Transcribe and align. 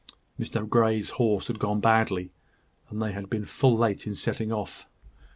Mr 0.39 0.67
Grey's 0.67 1.11
horse 1.11 1.45
had 1.45 1.59
gone 1.59 1.79
badly, 1.79 2.31
and 2.89 2.99
they 2.99 3.11
had 3.11 3.29
been 3.29 3.45
full 3.45 3.77
late 3.77 4.07
in 4.07 4.15
setting 4.15 4.51
off. 4.51 4.87